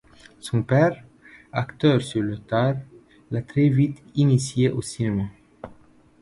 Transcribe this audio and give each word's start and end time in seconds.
Son 0.39 0.63
père, 0.63 1.03
acteur 1.51 2.01
sur 2.01 2.23
le 2.23 2.39
tard, 2.39 2.73
l'a 3.29 3.43
très 3.43 3.69
vite 3.69 4.01
initiée 4.15 4.71
au 4.71 4.81
cinéma. 4.81 5.25